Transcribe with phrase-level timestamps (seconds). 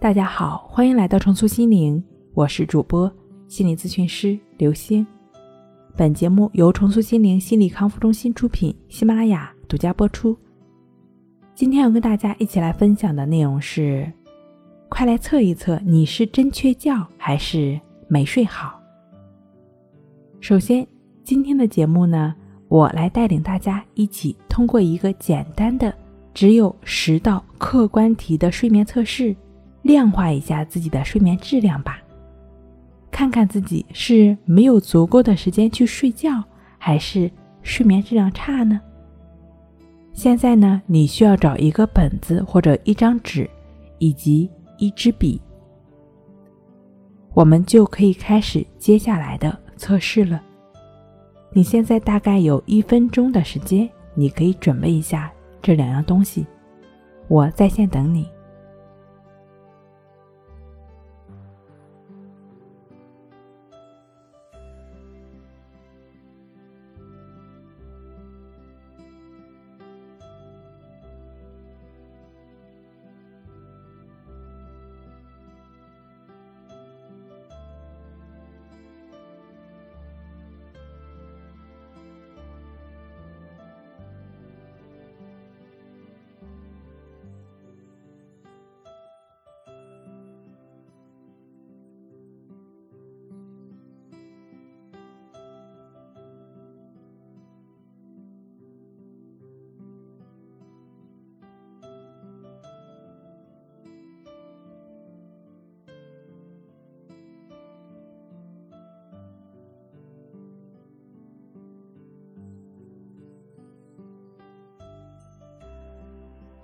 [0.00, 2.00] 大家好，欢迎来到重塑心灵，
[2.32, 3.12] 我是主播
[3.48, 5.04] 心理咨询师刘星。
[5.96, 10.38] 本节目由重塑心灵心理康复中心出品，喜马拉雅独家播出。
[11.52, 14.08] 今天要跟大家一起来分享的内容是：
[14.88, 18.80] 快来测一测，你是真缺觉还是没睡好？
[20.38, 20.86] 首先，
[21.24, 22.32] 今天的节目呢，
[22.68, 25.92] 我来带领大家一起通过一个简单的、
[26.32, 29.34] 只有十道客观题的睡眠测试。
[29.94, 31.98] 量化一下自己的睡眠质量吧，
[33.10, 36.44] 看看自己是没有足够的时间去睡觉，
[36.76, 37.30] 还是
[37.62, 38.80] 睡眠质量差呢？
[40.12, 43.48] 现在呢，你需要找一个本子或者一张纸，
[43.98, 45.40] 以及一支笔，
[47.32, 50.42] 我们就可以开始接下来的测试了。
[51.52, 56.46] 你现在大概有一分钟的时间，你可以准备一下这两样东西，
[57.26, 58.28] 我在线等你。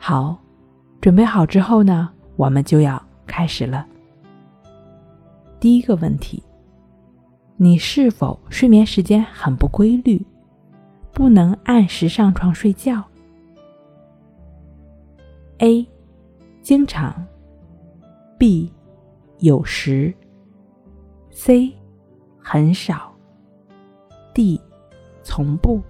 [0.06, 0.36] 好，
[1.00, 3.86] 准备好之后呢，我们就要开始了。
[5.58, 6.42] 第一个问题，
[7.56, 10.22] 你是否睡眠时间很不规律，
[11.10, 13.02] 不能按时上床睡觉
[15.60, 15.88] ？A.
[16.60, 17.26] 经常
[18.38, 18.70] B.
[19.38, 20.12] 有时
[21.30, 21.72] C.
[22.38, 23.10] 很少
[24.34, 24.60] D.
[25.22, 25.80] 从不。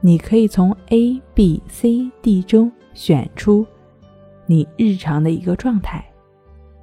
[0.00, 3.66] 你可以从 A、B、C、D 中选出
[4.46, 6.04] 你日常的一个状态。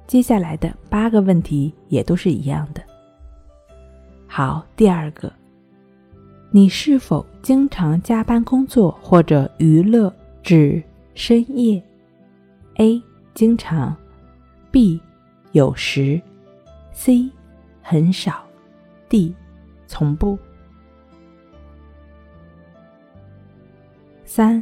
[0.06, 2.82] 接下来的八个问题也都是一样的。
[4.26, 5.32] 好，第二个，
[6.50, 10.82] 你是否经常加班工作或者娱乐至
[11.14, 11.82] 深夜
[12.76, 13.02] ？A.
[13.32, 13.96] 经常
[14.70, 15.00] B.
[15.52, 16.20] 有时
[16.92, 17.30] C.
[17.80, 18.44] 很少
[19.08, 19.34] D.
[19.86, 20.38] 从不。
[24.36, 24.60] 三，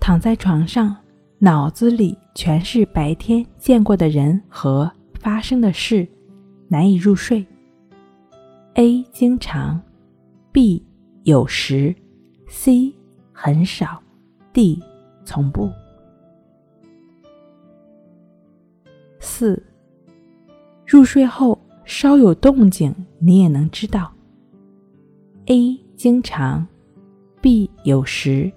[0.00, 0.96] 躺在床上，
[1.38, 4.90] 脑子里全是白天见过的人和
[5.20, 6.08] 发生的事，
[6.66, 7.46] 难以入睡。
[8.72, 9.78] A 经常
[10.50, 10.82] ，B
[11.24, 11.94] 有时
[12.48, 12.90] ，C
[13.34, 14.02] 很少
[14.54, 14.82] ，D
[15.22, 15.70] 从不。
[19.20, 19.62] 四，
[20.86, 24.10] 入睡后稍有动静，你也能知道。
[25.48, 26.66] A 经常。
[27.46, 28.50] B 有时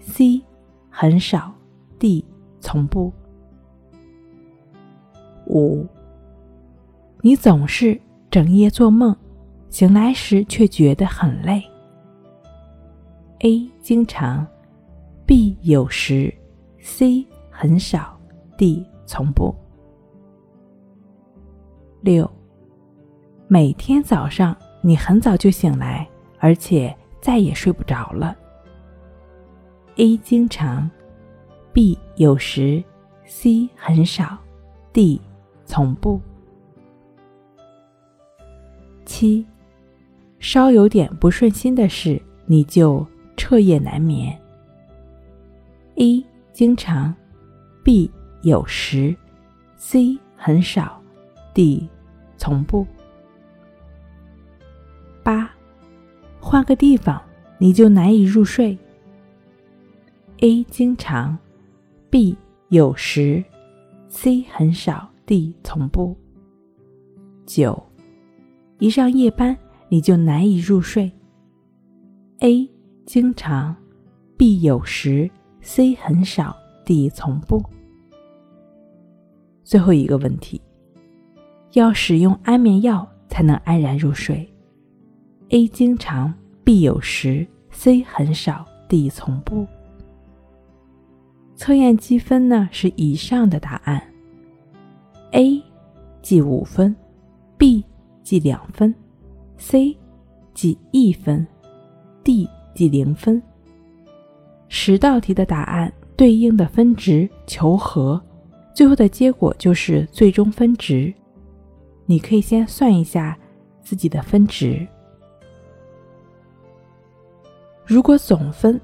[0.00, 0.42] ，C
[0.90, 1.54] 很少
[2.00, 2.26] ，D
[2.58, 3.12] 从不。
[5.46, 5.86] 五，
[7.20, 7.96] 你总是
[8.32, 9.16] 整夜做梦，
[9.70, 11.62] 醒来时却觉得很累。
[13.42, 14.44] A 经常
[15.24, 16.34] ，B 有时
[16.80, 18.18] ，C 很少
[18.58, 19.54] ，D 从不。
[22.00, 22.28] 六，
[23.46, 26.04] 每天早上你很早就醒来，
[26.40, 26.92] 而且。
[27.24, 28.36] 再也睡不着了。
[29.96, 30.90] A 经常
[31.72, 32.84] ，B 有时
[33.24, 34.36] ，C 很少
[34.92, 35.18] ，D
[35.64, 36.20] 从不。
[39.06, 39.46] 七，
[40.38, 43.06] 稍有点不顺心的事，你就
[43.38, 44.38] 彻夜难眠。
[45.94, 46.22] A
[46.52, 47.14] 经常
[47.82, 48.10] ，B
[48.42, 49.16] 有时
[49.76, 51.00] ，C 很少
[51.54, 51.88] ，D
[52.36, 52.86] 从不。
[56.54, 57.20] 换个地方，
[57.58, 58.78] 你就难以入睡。
[60.38, 61.36] A 经常
[62.08, 62.36] ，B
[62.68, 63.42] 有时
[64.06, 66.16] ，C 很少，D 从不。
[67.44, 67.84] 九，
[68.78, 69.56] 一上夜班
[69.88, 71.10] 你就难以入睡。
[72.38, 72.70] A
[73.04, 73.74] 经常
[74.36, 75.28] ，B 有时
[75.60, 77.60] ，C 很少，D 从不。
[79.64, 80.62] 最后一个问题，
[81.72, 84.48] 要使用安眠药才能安然入睡。
[85.48, 86.32] A 经常
[86.64, 89.66] ，B 有时，C 很少，D 从不。
[91.54, 94.02] 测验积分呢是以上的答案
[95.32, 95.62] ：A
[96.20, 96.96] 记五分
[97.56, 97.84] ，B
[98.22, 98.92] 记两分
[99.56, 99.96] ，C
[100.52, 101.46] 记一分
[102.24, 103.40] ，D 记零分。
[104.68, 108.20] 十道题的答案对应的分值求和，
[108.74, 111.14] 最后的结果就是最终分值。
[112.06, 113.38] 你可以先算一下
[113.80, 114.86] 自己的分值。
[117.86, 118.80] 如果总分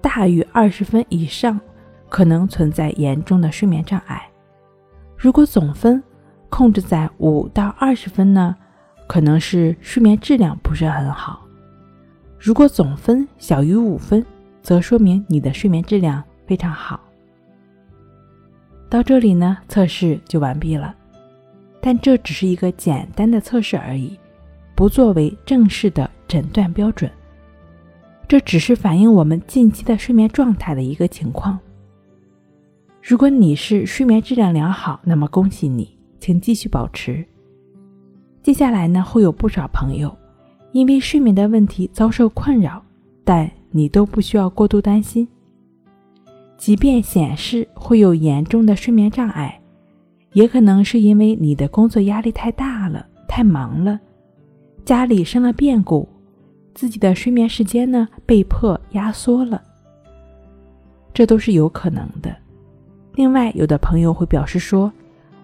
[0.00, 1.60] 大于二十分以上，
[2.08, 4.18] 可能存在严重的睡眠障碍；
[5.16, 6.02] 如果总分
[6.50, 8.54] 控制在五到二十分呢，
[9.06, 11.38] 可能是睡眠质量不是很好；
[12.38, 14.24] 如果总分小于五分，
[14.60, 17.00] 则说明你的睡眠质量非常好。
[18.90, 20.94] 到这里呢，测试就完毕了，
[21.80, 24.18] 但这只是一个简单的测试而已，
[24.74, 27.10] 不作为正式的诊断标准。
[28.32, 31.58] 这只是反映我们近期的睡眠状态的一个情况。
[33.02, 37.22] 如果你是睡眠质量良好，那么恭喜你，请继续保持。
[38.42, 40.16] 接下来呢，会有不少朋友
[40.72, 42.82] 因为睡眠的问题遭受困扰，
[43.22, 45.28] 但你都不需要过度担心。
[46.56, 49.60] 即便显示会有严重的睡眠障碍，
[50.32, 54.00] 也可能是因为你的工作压力太大了，太忙了，
[54.86, 56.08] 家里生了变故，
[56.74, 59.62] 自己的睡眠时间呢被迫压缩了，
[61.12, 62.34] 这都是有可能的。
[63.14, 64.90] 另外，有的朋友会表示说：“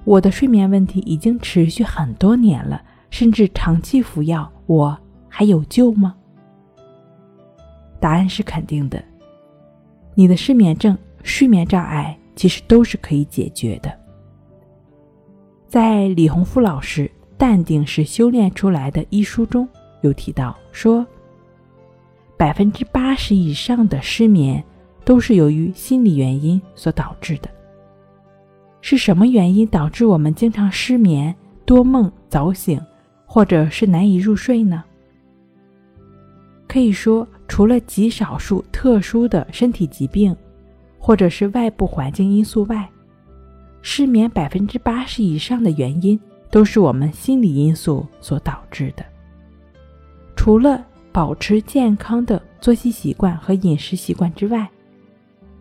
[0.04, 4.98] 我的睡眠问题已经持续很多年了，甚至长期服药，我
[5.28, 6.14] 还有救吗？”
[8.00, 9.02] 答案是肯定的。
[10.14, 13.92] 你的失眠症、睡眠障碍其实都是可以解决的。
[15.66, 17.02] 在李洪福老师
[17.36, 19.68] 《淡定是修炼出来的》一书中
[20.00, 21.06] 有提到说，
[22.38, 24.64] 百分之八十以上的失眠
[25.04, 27.50] 都是由于心理原因所导致的。
[28.80, 31.34] 是什么原因导致我们经常失眠、
[31.66, 32.80] 多梦、早醒，
[33.26, 34.84] 或者是难以入睡呢？
[36.68, 40.34] 可以说，除了极少数特殊的身体疾病，
[40.96, 42.88] 或者是外部环境因素外，
[43.82, 46.18] 失眠百分之八十以上的原因
[46.50, 49.04] 都是我们心理因素所导致的。
[50.36, 50.86] 除了
[51.18, 54.70] 保持健康的作息习惯和饮食习惯之外，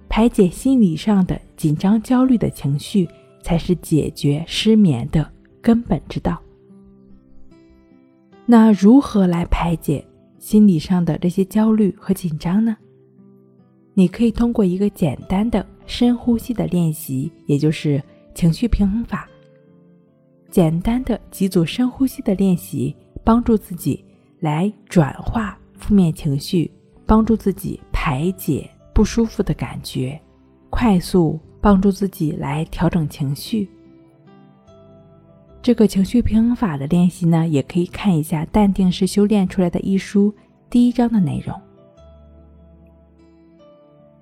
[0.07, 3.09] 排解心理上的紧张、焦虑的情绪，
[3.41, 5.27] 才是解决失眠的
[5.59, 6.39] 根本之道。
[8.45, 10.05] 那如何来排解
[10.37, 12.77] 心理上的这些焦虑和紧张呢？
[13.95, 17.99] 你可以通过一个简单的深呼吸的练习，也就是
[18.35, 19.27] 情绪平衡法。
[20.51, 24.05] 简单的几组深呼吸的练习，帮助自己
[24.47, 26.71] 来转化负面情绪，
[27.05, 28.69] 帮助自己排解。
[28.93, 30.19] 不舒服的感觉，
[30.71, 33.69] 快速帮助自己来调整情绪。
[35.61, 40.33] 这个情绪平衡法的练习呢，也可以看一下《淡定是修炼出来的》一书
[40.67, 41.55] 第一章的内容。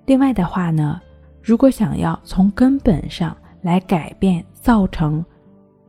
[0.04, 1.00] 另外的话呢，
[1.42, 5.24] 如果想要从根本上来改变造成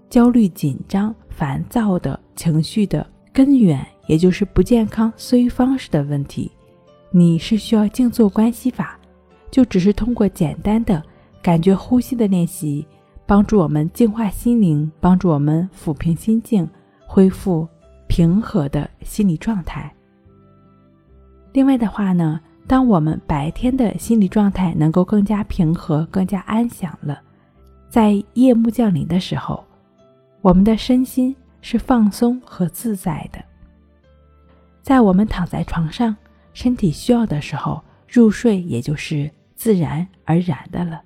[0.09, 3.05] 焦虑、紧张、烦躁的情绪的
[3.37, 6.51] 根源，也就是不健康思维方式的问题。
[7.11, 8.97] 你是需要静坐观息法，
[9.51, 11.03] 就只是通过简单的
[11.39, 12.83] 感觉呼吸的练习，
[13.27, 16.67] 帮助我们净化心灵，帮助我们抚平心境，
[17.05, 17.67] 恢复
[18.07, 19.93] 平和的心理状态。
[21.53, 27.21] 另外的话呢，当我们白天的心理状态能够更加平和、更加安详了，
[27.87, 29.63] 在夜幕降临的时候，
[30.41, 31.35] 我们的身心
[31.69, 33.43] 是放松和自在的。
[34.81, 36.15] 在我们躺在床上。
[36.53, 41.03] 身体需要的时候入睡，也就是自然而然的了。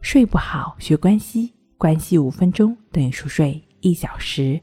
[0.00, 4.60] 睡不好学关系，关系五分钟等于熟睡一小时。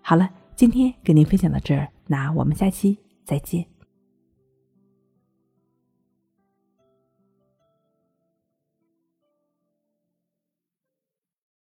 [0.00, 3.73] 好了，今天跟您分享到这儿，那我们下期再见。